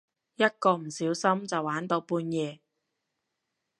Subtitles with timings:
[0.35, 2.59] 一個唔小心就玩到半夜